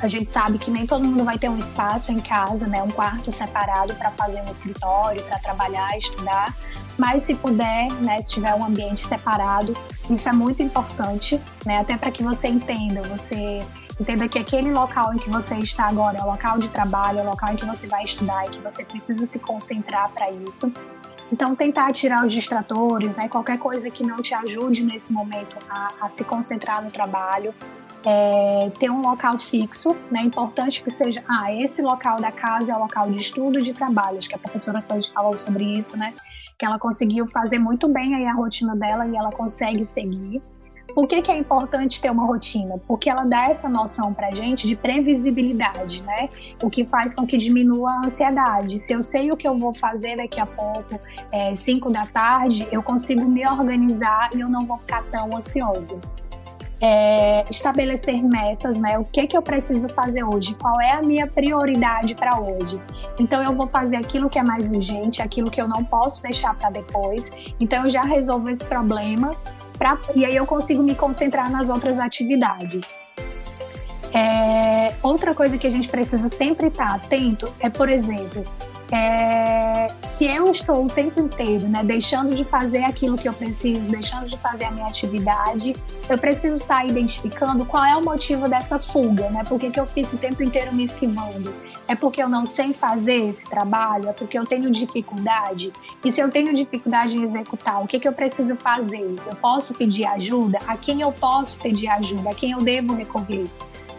a 0.00 0.06
gente 0.06 0.30
sabe 0.30 0.56
que 0.58 0.70
nem 0.70 0.86
todo 0.86 1.04
mundo 1.04 1.24
vai 1.24 1.36
ter 1.36 1.48
um 1.48 1.58
espaço 1.58 2.12
em 2.12 2.20
casa, 2.20 2.68
né, 2.68 2.80
um 2.80 2.90
quarto 2.90 3.32
separado 3.32 3.92
para 3.96 4.12
fazer 4.12 4.40
um 4.42 4.50
escritório, 4.50 5.20
para 5.24 5.38
trabalhar, 5.40 5.98
estudar. 5.98 6.54
Mas 6.96 7.24
se 7.24 7.34
puder, 7.34 7.90
né, 7.94 8.22
se 8.22 8.30
tiver 8.30 8.54
um 8.54 8.64
ambiente 8.64 9.00
separado, 9.00 9.76
isso 10.08 10.28
é 10.28 10.32
muito 10.32 10.62
importante, 10.62 11.40
né, 11.66 11.78
até 11.78 11.96
para 11.96 12.12
que 12.12 12.22
você 12.22 12.46
entenda, 12.46 13.02
você 13.02 13.60
entenda 14.00 14.28
que 14.28 14.38
aquele 14.38 14.72
local 14.72 15.12
em 15.14 15.16
que 15.16 15.28
você 15.28 15.56
está 15.58 15.88
agora 15.88 16.18
é 16.18 16.22
o 16.22 16.26
local 16.26 16.58
de 16.58 16.68
trabalho, 16.68 17.18
é 17.18 17.22
o 17.22 17.26
local 17.26 17.52
em 17.52 17.56
que 17.56 17.66
você 17.66 17.86
vai 17.86 18.04
estudar 18.04 18.46
e 18.46 18.50
que 18.50 18.58
você 18.58 18.84
precisa 18.84 19.26
se 19.26 19.38
concentrar 19.38 20.10
para 20.10 20.30
isso. 20.30 20.72
Então, 21.30 21.54
tentar 21.54 21.92
tirar 21.92 22.24
os 22.24 22.32
distratores, 22.32 23.14
né? 23.16 23.28
Qualquer 23.28 23.58
coisa 23.58 23.90
que 23.90 24.02
não 24.02 24.16
te 24.16 24.34
ajude 24.34 24.82
nesse 24.82 25.12
momento 25.12 25.56
a, 25.68 25.92
a 26.00 26.08
se 26.08 26.24
concentrar 26.24 26.82
no 26.82 26.90
trabalho, 26.90 27.54
é, 28.04 28.70
ter 28.78 28.90
um 28.90 29.02
local 29.02 29.38
fixo, 29.38 29.94
né? 30.10 30.20
É 30.20 30.22
importante 30.22 30.82
que 30.82 30.90
seja, 30.90 31.22
ah, 31.28 31.52
esse 31.52 31.82
local 31.82 32.16
da 32.18 32.32
casa 32.32 32.72
é 32.72 32.74
o 32.74 32.78
local 32.78 33.10
de 33.10 33.20
estudo 33.20 33.58
e 33.58 33.62
de 33.62 33.74
trabalho. 33.74 34.18
Acho 34.18 34.28
que 34.28 34.34
a 34.34 34.38
professora 34.38 34.80
Cláudia 34.80 35.12
falou 35.12 35.36
sobre 35.36 35.64
isso, 35.64 35.98
né? 35.98 36.14
Que 36.58 36.64
ela 36.64 36.78
conseguiu 36.78 37.26
fazer 37.28 37.58
muito 37.58 37.88
bem 37.88 38.14
aí 38.14 38.26
a 38.26 38.32
rotina 38.32 38.74
dela 38.74 39.06
e 39.06 39.14
ela 39.14 39.30
consegue 39.30 39.84
seguir. 39.84 40.42
Por 40.98 41.06
que, 41.06 41.22
que 41.22 41.30
é 41.30 41.38
importante 41.38 42.00
ter 42.00 42.10
uma 42.10 42.26
rotina? 42.26 42.74
Porque 42.84 43.08
ela 43.08 43.22
dá 43.22 43.44
essa 43.44 43.68
noção 43.68 44.12
pra 44.12 44.32
gente 44.32 44.66
de 44.66 44.74
previsibilidade, 44.74 46.02
né? 46.02 46.28
O 46.60 46.68
que 46.68 46.84
faz 46.84 47.14
com 47.14 47.24
que 47.24 47.36
diminua 47.36 47.88
a 47.88 48.06
ansiedade. 48.06 48.80
Se 48.80 48.94
eu 48.94 49.00
sei 49.00 49.30
o 49.30 49.36
que 49.36 49.46
eu 49.46 49.56
vou 49.56 49.72
fazer 49.72 50.16
daqui 50.16 50.40
a 50.40 50.46
pouco, 50.46 51.00
5 51.54 51.88
é, 51.88 51.92
da 51.92 52.04
tarde, 52.04 52.66
eu 52.72 52.82
consigo 52.82 53.28
me 53.28 53.46
organizar 53.46 54.30
e 54.34 54.40
eu 54.40 54.48
não 54.48 54.66
vou 54.66 54.76
ficar 54.78 55.04
tão 55.04 55.36
ansiosa 55.36 56.00
é, 56.80 57.44
estabelecer 57.50 58.22
metas, 58.22 58.78
né? 58.78 58.98
O 58.98 59.04
que 59.04 59.26
que 59.26 59.36
eu 59.36 59.42
preciso 59.42 59.88
fazer 59.88 60.22
hoje? 60.24 60.54
Qual 60.54 60.80
é 60.80 60.92
a 60.92 61.02
minha 61.02 61.26
prioridade 61.26 62.14
para 62.14 62.40
hoje? 62.40 62.80
Então 63.18 63.42
eu 63.42 63.52
vou 63.52 63.68
fazer 63.68 63.96
aquilo 63.96 64.28
que 64.28 64.38
é 64.38 64.42
mais 64.42 64.70
urgente, 64.70 65.20
aquilo 65.20 65.50
que 65.50 65.60
eu 65.60 65.68
não 65.68 65.84
posso 65.84 66.22
deixar 66.22 66.54
para 66.56 66.70
depois. 66.70 67.30
Então 67.58 67.84
eu 67.84 67.90
já 67.90 68.02
resolvo 68.02 68.48
esse 68.50 68.64
problema 68.64 69.30
pra, 69.78 69.98
e 70.14 70.24
aí 70.24 70.34
eu 70.34 70.46
consigo 70.46 70.82
me 70.82 70.94
concentrar 70.94 71.50
nas 71.50 71.70
outras 71.70 71.98
atividades. 71.98 72.96
É, 74.12 74.94
outra 75.02 75.34
coisa 75.34 75.58
que 75.58 75.66
a 75.66 75.70
gente 75.70 75.88
precisa 75.88 76.28
sempre 76.28 76.68
estar 76.68 76.94
atento 76.94 77.52
é, 77.60 77.68
por 77.68 77.88
exemplo, 77.88 78.44
é, 78.90 79.88
se 79.98 80.24
eu 80.24 80.50
estou 80.50 80.84
o 80.84 80.88
tempo 80.88 81.20
inteiro, 81.20 81.68
né, 81.68 81.82
deixando 81.84 82.34
de 82.34 82.42
fazer 82.42 82.84
aquilo 82.84 83.18
que 83.18 83.28
eu 83.28 83.32
preciso, 83.32 83.90
deixando 83.90 84.28
de 84.28 84.36
fazer 84.38 84.64
a 84.64 84.70
minha 84.70 84.86
atividade, 84.86 85.76
eu 86.08 86.18
preciso 86.18 86.54
estar 86.54 86.86
identificando 86.86 87.66
qual 87.66 87.84
é 87.84 87.96
o 87.96 88.04
motivo 88.04 88.48
dessa 88.48 88.78
fuga, 88.78 89.28
né? 89.30 89.44
Por 89.44 89.60
que, 89.60 89.70
que 89.70 89.78
eu 89.78 89.86
fico 89.86 90.16
o 90.16 90.18
tempo 90.18 90.42
inteiro 90.42 90.74
me 90.74 90.84
esquivando? 90.84 91.54
É 91.86 91.94
porque 91.94 92.22
eu 92.22 92.28
não 92.28 92.46
sei 92.46 92.72
fazer 92.72 93.28
esse 93.28 93.44
trabalho? 93.44 94.08
É 94.08 94.12
porque 94.12 94.38
eu 94.38 94.44
tenho 94.44 94.70
dificuldade? 94.70 95.72
E 96.04 96.12
se 96.12 96.20
eu 96.20 96.30
tenho 96.30 96.54
dificuldade 96.54 97.16
em 97.16 97.22
executar, 97.22 97.82
o 97.82 97.86
que, 97.86 97.98
que 97.98 98.08
eu 98.08 98.12
preciso 98.12 98.56
fazer? 98.56 99.16
Eu 99.26 99.36
posso 99.36 99.74
pedir 99.74 100.04
ajuda? 100.04 100.58
A 100.66 100.76
quem 100.76 101.00
eu 101.00 101.12
posso 101.12 101.58
pedir 101.58 101.88
ajuda? 101.88 102.30
A 102.30 102.34
quem 102.34 102.52
eu 102.52 102.60
devo 102.60 102.94
recorrer? 102.94 103.46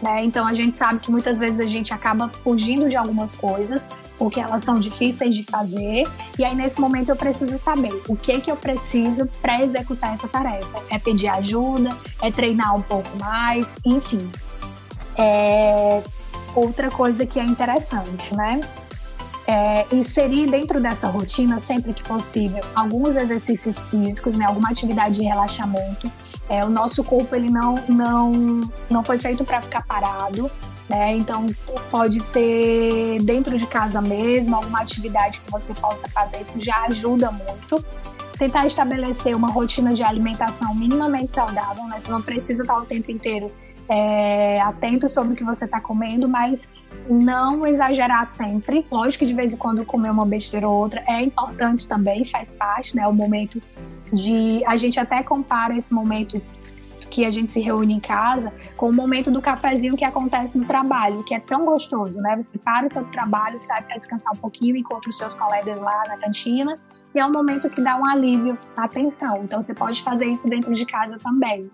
Né? 0.02 0.24
Então 0.24 0.46
a 0.46 0.54
gente 0.54 0.76
sabe 0.76 0.98
que 1.00 1.10
muitas 1.10 1.38
vezes 1.38 1.60
a 1.60 1.68
gente 1.68 1.92
acaba 1.92 2.30
fugindo 2.42 2.88
de 2.88 2.96
algumas 2.96 3.34
coisas 3.34 3.86
porque 4.18 4.40
elas 4.40 4.64
são 4.64 4.80
difíceis 4.80 5.34
de 5.34 5.42
fazer 5.44 6.06
e 6.38 6.44
aí 6.44 6.54
nesse 6.54 6.80
momento 6.80 7.10
eu 7.10 7.16
preciso 7.16 7.58
saber 7.58 7.92
o 8.08 8.16
que 8.16 8.40
que 8.40 8.50
eu 8.50 8.56
preciso 8.56 9.26
para 9.42 9.62
executar 9.62 10.14
essa 10.14 10.26
tarefa. 10.26 10.82
É 10.88 10.98
pedir 10.98 11.28
ajuda, 11.28 11.94
é 12.22 12.30
treinar 12.30 12.74
um 12.74 12.82
pouco 12.82 13.14
mais, 13.18 13.76
enfim. 13.84 14.30
É 15.18 16.02
outra 16.54 16.90
coisa 16.90 17.26
que 17.26 17.38
é 17.38 17.44
interessante, 17.44 18.34
né? 18.34 18.60
É, 19.50 19.86
inserir 19.92 20.48
dentro 20.48 20.80
dessa 20.80 21.08
rotina, 21.08 21.58
sempre 21.58 21.92
que 21.92 22.02
possível, 22.04 22.62
alguns 22.74 23.16
exercícios 23.16 23.88
físicos, 23.88 24.36
né, 24.36 24.44
alguma 24.44 24.68
atividade 24.68 25.16
de 25.16 25.24
relaxamento 25.24 26.10
é, 26.50 26.64
o 26.64 26.68
nosso 26.68 27.04
corpo 27.04 27.36
ele 27.36 27.48
não, 27.48 27.76
não, 27.88 28.60
não 28.90 29.04
foi 29.04 29.20
feito 29.20 29.44
para 29.44 29.60
ficar 29.60 29.86
parado, 29.86 30.50
né? 30.88 31.16
Então 31.16 31.46
pode 31.88 32.20
ser 32.20 33.22
dentro 33.22 33.56
de 33.56 33.64
casa 33.68 34.02
mesmo, 34.02 34.56
alguma 34.56 34.80
atividade 34.80 35.40
que 35.40 35.50
você 35.50 35.72
possa 35.72 36.08
fazer, 36.08 36.42
isso 36.42 36.60
já 36.60 36.86
ajuda 36.88 37.30
muito. 37.30 37.82
Tentar 38.36 38.66
estabelecer 38.66 39.36
uma 39.36 39.48
rotina 39.48 39.94
de 39.94 40.02
alimentação 40.02 40.74
minimamente 40.74 41.36
saudável, 41.36 41.84
né? 41.84 42.00
Você 42.00 42.10
não 42.10 42.20
precisa 42.20 42.64
estar 42.64 42.78
o 42.78 42.84
tempo 42.84 43.12
inteiro 43.12 43.52
é, 43.90 44.60
atento 44.60 45.08
sobre 45.08 45.32
o 45.32 45.36
que 45.36 45.42
você 45.42 45.64
está 45.64 45.80
comendo, 45.80 46.28
mas 46.28 46.70
não 47.08 47.66
exagerar 47.66 48.24
sempre. 48.24 48.86
Lógico 48.88 49.24
que 49.24 49.26
de 49.26 49.34
vez 49.34 49.52
em 49.52 49.56
quando 49.56 49.84
comer 49.84 50.10
uma 50.10 50.24
besteira 50.24 50.68
ou 50.68 50.78
outra 50.78 51.02
é 51.08 51.20
importante 51.20 51.88
também, 51.88 52.24
faz 52.24 52.52
parte, 52.52 52.94
né? 52.94 53.06
O 53.08 53.12
momento 53.12 53.60
de. 54.12 54.64
A 54.64 54.76
gente 54.76 55.00
até 55.00 55.24
compara 55.24 55.76
esse 55.76 55.92
momento 55.92 56.40
que 57.10 57.24
a 57.24 57.30
gente 57.32 57.50
se 57.50 57.60
reúne 57.60 57.94
em 57.94 57.98
casa 57.98 58.52
com 58.76 58.88
o 58.88 58.92
momento 58.92 59.30
do 59.30 59.42
cafezinho 59.42 59.96
que 59.96 60.04
acontece 60.04 60.56
no 60.56 60.64
trabalho, 60.64 61.24
que 61.24 61.34
é 61.34 61.40
tão 61.40 61.64
gostoso, 61.64 62.20
né? 62.20 62.36
Você 62.36 62.56
para 62.58 62.86
o 62.86 62.88
seu 62.88 63.04
trabalho, 63.06 63.58
sai 63.58 63.82
para 63.82 63.96
descansar 63.96 64.32
um 64.32 64.36
pouquinho, 64.36 64.76
encontra 64.76 65.10
os 65.10 65.18
seus 65.18 65.34
colegas 65.34 65.80
lá 65.80 66.04
na 66.06 66.16
cantina, 66.16 66.78
e 67.12 67.18
é 67.18 67.26
um 67.26 67.32
momento 67.32 67.68
que 67.68 67.80
dá 67.80 67.96
um 67.96 68.06
alívio 68.06 68.56
à 68.76 68.86
tensão. 68.86 69.38
Então 69.42 69.60
você 69.60 69.74
pode 69.74 70.00
fazer 70.02 70.26
isso 70.26 70.48
dentro 70.48 70.72
de 70.72 70.86
casa 70.86 71.18
também. 71.18 71.68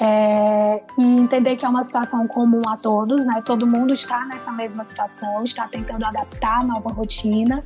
É, 0.00 0.82
e 0.98 1.04
entender 1.20 1.56
que 1.56 1.64
é 1.64 1.68
uma 1.68 1.84
situação 1.84 2.26
comum 2.26 2.62
a 2.68 2.76
todos, 2.76 3.26
né? 3.26 3.40
Todo 3.44 3.66
mundo 3.66 3.94
está 3.94 4.24
nessa 4.26 4.50
mesma 4.50 4.84
situação, 4.84 5.44
está 5.44 5.68
tentando 5.68 6.04
adaptar 6.04 6.62
a 6.62 6.64
nova 6.64 6.92
rotina 6.92 7.62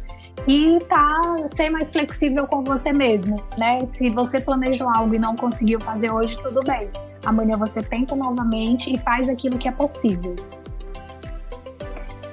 e 0.47 0.78
tá 0.88 1.37
ser 1.47 1.70
mais 1.70 1.90
flexível 1.90 2.47
com 2.47 2.62
você 2.62 2.92
mesmo, 2.92 3.42
né? 3.56 3.85
Se 3.87 4.11
você 4.11 4.40
planejou 4.40 4.88
algo 4.94 5.14
e 5.14 5.18
não 5.18 5.35
conseguiu 5.37 5.80
fazer 5.80 6.12
hoje, 6.12 6.37
tudo 6.42 6.61
bem. 6.61 6.90
Amanhã 7.25 7.56
você 7.56 7.82
tenta 7.82 8.14
novamente 8.14 8.94
e 8.94 8.99
faz 8.99 9.28
aquilo 9.28 9.58
que 9.58 9.68
é 9.68 9.73
possível. 9.73 10.37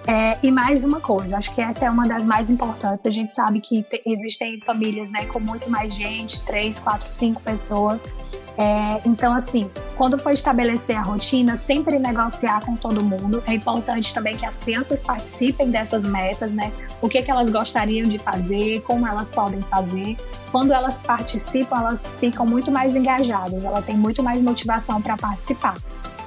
É, 0.08 0.38
e 0.44 0.52
mais 0.52 0.86
uma 0.86 1.02
coisa, 1.02 1.38
acho 1.38 1.54
que 1.56 1.60
essa 1.60 1.86
é 1.86 1.90
uma 1.90 2.08
das 2.08 2.24
mais 2.24 2.50
importantes. 2.50 3.06
A 3.08 3.10
gente 3.10 3.34
sabe 3.34 3.60
que 3.60 3.82
te, 3.82 4.04
existem 4.06 4.60
famílias 4.60 5.10
né, 5.10 5.26
com 5.26 5.40
muito 5.40 5.70
mais 5.70 5.96
gente, 5.96 6.46
três, 6.46 6.80
quatro, 6.80 7.10
cinco 7.10 7.42
pessoas. 7.42 8.14
É, 8.58 9.02
então, 9.06 9.34
assim, 9.34 9.70
quando 9.98 10.18
for 10.18 10.32
estabelecer 10.32 10.96
a 10.96 11.02
rotina, 11.02 11.58
sempre 11.58 12.00
negociar 12.00 12.62
com 12.66 12.76
todo 12.76 13.04
mundo. 13.04 13.44
É 13.46 13.54
importante 13.54 14.14
também 14.14 14.38
que 14.38 14.46
as 14.46 14.58
crianças 14.58 15.02
participem 15.02 15.70
dessas 15.70 16.04
metas, 16.04 16.52
né? 16.52 16.72
O 17.02 17.10
que, 17.10 17.22
que 17.22 17.30
elas 17.30 17.52
gostariam 17.52 18.08
de 18.08 18.18
fazer, 18.18 18.82
como 18.82 19.08
elas 19.08 19.32
podem 19.32 19.62
fazer. 19.62 20.16
Quando 20.52 20.72
elas 20.72 21.02
participam, 21.02 21.80
elas 21.80 22.16
ficam 22.20 22.46
muito 22.46 22.72
mais 22.72 22.96
engajadas, 22.96 23.64
ela 23.64 23.82
tem 23.82 23.98
muito 23.98 24.24
mais 24.24 24.42
motivação 24.42 25.02
para 25.02 25.18
participar 25.18 25.76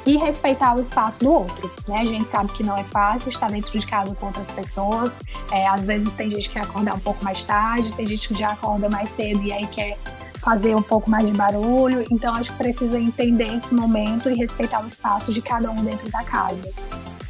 e 0.06 0.16
respeitar 0.16 0.74
o 0.74 0.80
espaço 0.80 1.22
do 1.22 1.32
outro. 1.32 1.70
Né? 1.86 1.98
A 1.98 2.04
gente 2.04 2.30
sabe 2.30 2.50
que 2.52 2.62
não 2.62 2.76
é 2.76 2.84
fácil 2.84 3.30
estar 3.30 3.50
dentro 3.50 3.78
de 3.78 3.86
casa 3.86 4.14
com 4.14 4.26
outras 4.26 4.50
pessoas. 4.50 5.18
É, 5.52 5.66
às 5.68 5.82
vezes 5.82 6.14
tem 6.14 6.30
gente 6.30 6.48
que 6.48 6.54
quer 6.54 6.62
acordar 6.62 6.94
um 6.94 7.00
pouco 7.00 7.22
mais 7.22 7.42
tarde, 7.42 7.92
tem 7.92 8.06
gente 8.06 8.28
que 8.28 8.34
já 8.34 8.50
acorda 8.50 8.88
mais 8.88 9.10
cedo 9.10 9.42
e 9.42 9.52
aí 9.52 9.66
quer 9.66 9.98
fazer 10.40 10.74
um 10.74 10.82
pouco 10.82 11.10
mais 11.10 11.26
de 11.26 11.32
barulho. 11.32 12.04
Então 12.10 12.34
acho 12.34 12.50
que 12.52 12.58
precisa 12.58 12.98
entender 12.98 13.54
esse 13.54 13.74
momento 13.74 14.30
e 14.30 14.34
respeitar 14.34 14.82
o 14.82 14.86
espaço 14.86 15.32
de 15.32 15.42
cada 15.42 15.70
um 15.70 15.82
dentro 15.82 16.10
da 16.10 16.22
casa. 16.24 16.58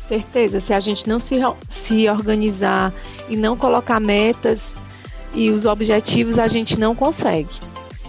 Certeza, 0.08 0.58
se 0.60 0.72
a 0.72 0.80
gente 0.80 1.08
não 1.08 1.20
se, 1.20 1.36
se 1.70 2.08
organizar 2.08 2.92
e 3.28 3.36
não 3.36 3.56
colocar 3.56 4.00
metas 4.00 4.74
e 5.34 5.50
os 5.50 5.66
objetivos, 5.66 6.38
a 6.38 6.48
gente 6.48 6.78
não 6.78 6.94
consegue. 6.94 7.54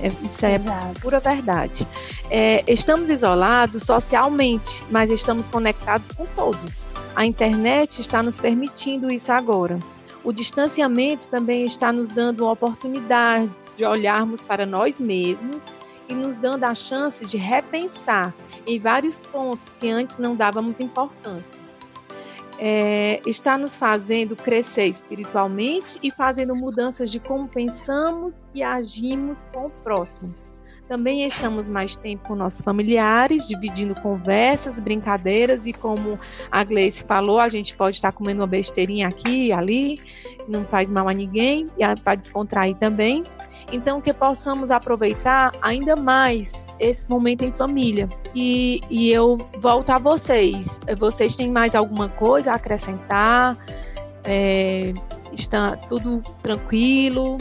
É, 0.02 0.08
isso 0.24 0.46
é 0.46 0.56
Exato. 0.56 1.02
pura 1.02 1.20
verdade. 1.20 1.86
É, 2.30 2.64
estamos 2.72 3.10
isolados 3.10 3.84
socialmente, 3.84 4.82
mas 4.90 5.10
estamos 5.10 5.50
conectados 5.50 6.10
com 6.12 6.26
todos. 6.26 6.80
A 7.16 7.26
internet 7.26 8.00
está 8.00 8.24
nos 8.24 8.36
permitindo 8.36 9.12
isso 9.12 9.32
agora. 9.32 9.78
O 10.24 10.32
distanciamento 10.32 11.28
também 11.28 11.66
está 11.66 11.92
nos 11.92 12.10
dando 12.10 12.46
a 12.46 12.52
oportunidade 12.52 13.52
de 13.80 13.86
olharmos 13.86 14.44
para 14.44 14.66
nós 14.66 15.00
mesmos 15.00 15.66
e 16.10 16.14
nos 16.14 16.38
dando 16.38 16.66
a 16.66 16.76
chance 16.76 17.26
de 17.26 17.38
repensar 17.38 18.36
em 18.68 18.78
vários 18.78 19.22
pontos 19.22 19.74
que 19.80 19.90
antes 19.90 20.18
não 20.18 20.36
dávamos 20.36 20.82
importância 20.82 21.70
é, 22.60 23.22
está 23.26 23.58
nos 23.58 23.78
fazendo 23.78 24.36
crescer 24.36 24.88
espiritualmente 24.88 25.98
e 26.04 26.12
fazendo 26.12 26.54
mudanças 26.54 27.10
de 27.10 27.20
como 27.20 27.48
pensamos 27.48 28.46
e 28.54 28.62
agimos 28.62 29.48
com 29.54 29.68
o 29.68 29.70
próximo. 29.70 30.36
Também 30.90 31.24
estamos 31.24 31.70
mais 31.70 31.96
tempo 31.96 32.30
com 32.30 32.36
nossos 32.36 32.62
familiares, 32.62 33.48
dividindo 33.48 33.94
conversas, 34.02 34.80
brincadeiras 34.80 35.68
e 35.68 35.72
como 35.72 36.20
a 36.52 36.64
Gleice 36.64 37.04
falou, 37.04 37.40
a 37.40 37.48
gente 37.48 37.78
pode 37.78 37.98
estar 37.98 38.12
comendo 38.12 38.42
uma 38.42 38.48
besteirinha 38.48 39.08
aqui 39.08 39.50
e 39.50 39.54
ali, 39.54 40.00
não 40.48 40.66
faz 40.66 40.90
mal 40.90 41.08
a 41.08 41.14
ninguém, 41.14 41.70
e 41.78 41.96
para 42.02 42.16
descontrair 42.16 42.76
também. 42.76 43.24
Então, 43.72 44.02
que 44.02 44.12
possamos 44.12 44.72
aproveitar 44.72 45.52
ainda 45.62 45.96
mais 45.96 46.74
esse 46.80 47.08
momento 47.08 47.46
em 47.46 47.54
família. 47.54 48.10
E, 48.34 48.82
e 48.90 49.12
eu 49.12 49.38
volto 49.60 49.92
a 49.92 50.00
vocês. 50.00 50.80
Vocês 50.98 51.36
têm 51.36 51.52
mais 51.52 51.76
alguma 51.76 52.10
coisa 52.10 52.52
a 52.52 52.56
acrescentar? 52.56 53.56
É, 54.24 54.92
está 55.32 55.76
tudo 55.76 56.24
tranquilo? 56.42 57.38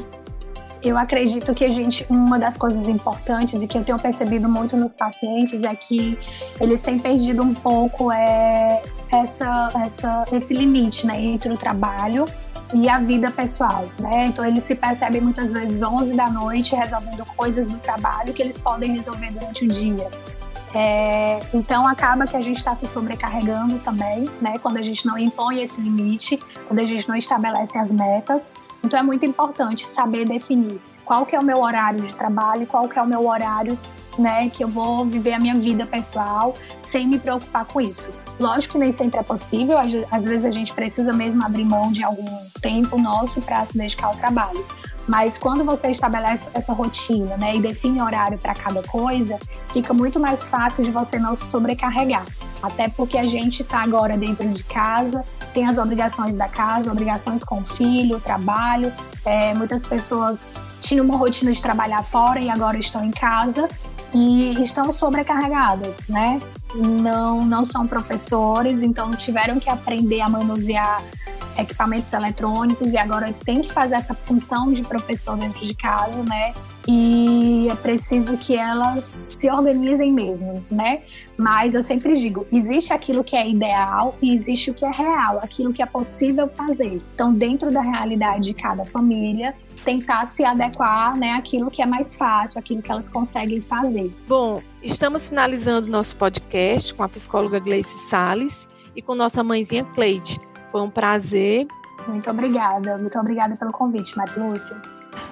Eu 0.82 0.96
acredito 0.96 1.54
que 1.54 1.64
a 1.64 1.70
gente, 1.70 2.06
uma 2.08 2.38
das 2.38 2.56
coisas 2.56 2.88
importantes 2.88 3.62
e 3.62 3.66
que 3.66 3.76
eu 3.76 3.84
tenho 3.84 3.98
percebido 3.98 4.48
muito 4.48 4.76
nos 4.76 4.92
pacientes 4.92 5.64
é 5.64 5.74
que 5.74 6.16
eles 6.60 6.80
têm 6.82 6.98
perdido 6.98 7.42
um 7.42 7.52
pouco 7.52 8.12
é, 8.12 8.80
essa, 9.10 9.70
essa, 9.84 10.24
esse 10.32 10.54
limite 10.54 11.06
né, 11.06 11.20
entre 11.20 11.52
o 11.52 11.56
trabalho 11.56 12.26
e 12.72 12.88
a 12.88 12.98
vida 12.98 13.30
pessoal, 13.30 13.86
né? 13.98 14.26
Então 14.26 14.44
eles 14.44 14.62
se 14.62 14.74
percebem 14.74 15.20
muitas 15.20 15.52
vezes 15.52 15.82
11 15.82 16.14
da 16.14 16.28
noite 16.28 16.74
resolvendo 16.76 17.24
coisas 17.34 17.68
do 17.68 17.78
trabalho 17.78 18.32
que 18.34 18.42
eles 18.42 18.58
podem 18.58 18.92
resolver 18.92 19.30
durante 19.32 19.64
o 19.64 19.68
dia. 19.68 20.08
É, 20.74 21.40
então 21.54 21.86
acaba 21.86 22.26
que 22.26 22.36
a 22.36 22.40
gente 22.40 22.58
está 22.58 22.76
se 22.76 22.86
sobrecarregando 22.86 23.78
também, 23.78 24.28
né? 24.40 24.58
Quando 24.58 24.76
a 24.76 24.82
gente 24.82 25.06
não 25.06 25.18
impõe 25.18 25.62
esse 25.62 25.80
limite, 25.80 26.38
quando 26.66 26.80
a 26.80 26.84
gente 26.84 27.08
não 27.08 27.16
estabelece 27.16 27.78
as 27.78 27.90
metas. 27.90 28.52
Então 28.82 28.98
é 28.98 29.02
muito 29.02 29.24
importante 29.26 29.86
saber 29.86 30.24
definir 30.26 30.80
qual 31.04 31.24
que 31.24 31.34
é 31.34 31.38
o 31.38 31.44
meu 31.44 31.60
horário 31.60 32.04
de 32.04 32.14
trabalho, 32.14 32.66
qual 32.66 32.88
que 32.88 32.98
é 32.98 33.02
o 33.02 33.06
meu 33.06 33.26
horário 33.26 33.78
né, 34.18 34.50
que 34.50 34.64
eu 34.64 34.68
vou 34.68 35.06
viver 35.06 35.34
a 35.34 35.38
minha 35.38 35.54
vida 35.54 35.86
pessoal 35.86 36.54
sem 36.82 37.06
me 37.06 37.18
preocupar 37.18 37.64
com 37.64 37.80
isso. 37.80 38.10
Lógico 38.38 38.72
que 38.72 38.78
nem 38.78 38.92
sempre 38.92 39.20
é 39.20 39.22
possível, 39.22 39.78
às 39.78 40.24
vezes 40.24 40.44
a 40.44 40.50
gente 40.50 40.72
precisa 40.72 41.12
mesmo 41.12 41.44
abrir 41.44 41.64
mão 41.64 41.92
de 41.92 42.02
algum 42.02 42.26
tempo 42.60 42.98
nosso 42.98 43.40
para 43.42 43.64
se 43.64 43.78
dedicar 43.78 44.08
ao 44.08 44.16
trabalho. 44.16 44.64
Mas 45.06 45.38
quando 45.38 45.64
você 45.64 45.90
estabelece 45.90 46.50
essa 46.52 46.72
rotina, 46.72 47.36
né, 47.38 47.56
e 47.56 47.60
define 47.60 48.02
horário 48.02 48.38
para 48.38 48.54
cada 48.54 48.82
coisa, 48.82 49.38
fica 49.72 49.94
muito 49.94 50.20
mais 50.20 50.46
fácil 50.48 50.84
de 50.84 50.90
você 50.90 51.18
não 51.18 51.34
se 51.34 51.46
sobrecarregar. 51.46 52.26
Até 52.62 52.88
porque 52.88 53.16
a 53.16 53.26
gente 53.26 53.62
está 53.62 53.82
agora 53.82 54.16
dentro 54.16 54.48
de 54.48 54.64
casa, 54.64 55.24
tem 55.54 55.66
as 55.66 55.78
obrigações 55.78 56.36
da 56.36 56.48
casa, 56.48 56.90
obrigações 56.90 57.44
com 57.44 57.60
o 57.60 57.64
filho, 57.64 58.20
trabalho. 58.20 58.92
É, 59.24 59.54
muitas 59.54 59.84
pessoas 59.84 60.48
tinham 60.80 61.04
uma 61.04 61.16
rotina 61.16 61.52
de 61.52 61.62
trabalhar 61.62 62.04
fora 62.04 62.40
e 62.40 62.50
agora 62.50 62.78
estão 62.78 63.04
em 63.04 63.10
casa 63.10 63.68
e 64.14 64.60
estão 64.62 64.92
sobrecarregadas, 64.92 65.98
né? 66.08 66.40
Não, 66.74 67.44
não 67.44 67.64
são 67.64 67.86
professores, 67.86 68.82
então 68.82 69.10
tiveram 69.12 69.58
que 69.58 69.68
aprender 69.68 70.20
a 70.20 70.28
manusear 70.28 71.02
equipamentos 71.58 72.12
eletrônicos 72.12 72.92
e 72.92 72.98
agora 72.98 73.32
tem 73.32 73.60
que 73.62 73.72
fazer 73.72 73.96
essa 73.96 74.14
função 74.14 74.72
de 74.72 74.82
professor 74.82 75.36
dentro 75.36 75.66
de 75.66 75.74
casa, 75.74 76.22
né? 76.22 76.54
E 76.86 77.68
é 77.70 77.74
preciso 77.74 78.36
que 78.38 78.56
elas 78.56 79.04
se 79.04 79.50
organizem 79.50 80.10
mesmo, 80.10 80.64
né? 80.70 81.02
Mas 81.36 81.74
eu 81.74 81.82
sempre 81.82 82.14
digo, 82.14 82.46
existe 82.50 82.92
aquilo 82.92 83.22
que 83.22 83.36
é 83.36 83.48
ideal 83.48 84.16
e 84.22 84.34
existe 84.34 84.70
o 84.70 84.74
que 84.74 84.84
é 84.84 84.90
real, 84.90 85.38
aquilo 85.42 85.72
que 85.72 85.82
é 85.82 85.86
possível 85.86 86.48
fazer. 86.48 87.02
Então, 87.14 87.34
dentro 87.34 87.70
da 87.70 87.82
realidade 87.82 88.44
de 88.44 88.54
cada 88.54 88.84
família, 88.84 89.54
tentar 89.84 90.24
se 90.26 90.44
adequar, 90.44 91.16
né, 91.16 91.32
àquilo 91.32 91.70
que 91.70 91.82
é 91.82 91.86
mais 91.86 92.16
fácil, 92.16 92.58
aquilo 92.58 92.80
que 92.80 92.90
elas 92.90 93.08
conseguem 93.08 93.60
fazer. 93.60 94.10
Bom, 94.26 94.60
estamos 94.82 95.28
finalizando 95.28 95.88
nosso 95.88 96.16
podcast 96.16 96.94
com 96.94 97.02
a 97.02 97.08
psicóloga 97.08 97.60
Gleice 97.60 97.96
Sales 98.08 98.68
e 98.96 99.02
com 99.02 99.14
nossa 99.14 99.44
mãezinha 99.44 99.84
Cleide. 99.84 100.40
Foi 100.70 100.82
um 100.82 100.90
prazer. 100.90 101.66
Muito 102.06 102.30
obrigada. 102.30 102.96
Muito 102.98 103.18
obrigada 103.18 103.56
pelo 103.56 103.72
convite, 103.72 104.16
Maria 104.16 104.42
Lúcia. 104.42 104.80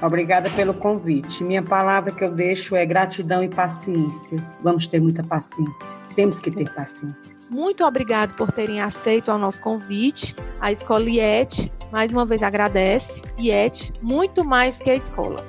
Obrigada 0.03 0.51
pelo 0.51 0.75
convite. 0.75 1.44
Minha 1.44 1.62
palavra 1.62 2.12
que 2.12 2.25
eu 2.25 2.33
deixo 2.33 2.77
é 2.77 2.85
gratidão 2.85 3.42
e 3.42 3.49
paciência. 3.49 4.38
Vamos 4.62 4.87
ter 4.87 5.01
muita 5.01 5.22
paciência. 5.22 5.99
Temos 6.14 6.40
que 6.40 6.51
ter 6.51 6.68
paciência. 6.72 7.37
Muito 7.51 7.85
obrigado 7.85 8.35
por 8.35 8.51
terem 8.51 8.81
aceito 8.81 9.31
o 9.31 9.38
nosso 9.38 9.62
convite. 9.62 10.35
A 10.61 10.72
Escola 10.72 11.09
IET, 11.09 11.72
mais 11.92 12.12
uma 12.12 12.27
vez, 12.27 12.42
agradece. 12.42 13.22
IET, 13.38 13.92
muito 14.03 14.44
mais 14.44 14.79
que 14.79 14.90
a 14.90 14.96
escola. 14.96 15.46